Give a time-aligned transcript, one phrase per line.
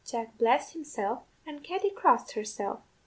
[0.03, 2.79] Jack blessed himself, and Katty crossed herself.